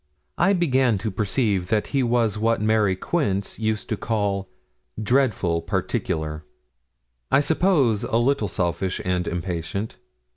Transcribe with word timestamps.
I 0.39 0.53
began 0.53 0.97
to 0.97 1.11
perceive 1.11 1.67
that 1.67 1.89
he 1.93 2.01
was 2.01 2.35
what 2.35 2.59
Mary 2.59 2.95
Quince 2.95 3.59
used 3.59 3.87
to 3.89 3.95
call 3.97 4.49
'dreadful 4.99 5.61
particular' 5.61 6.43
I 7.29 7.39
suppose 7.39 8.03
a 8.03 8.17
little 8.17 8.47
selfish 8.47 8.99
and 9.05 9.27
impatient. 9.27 9.97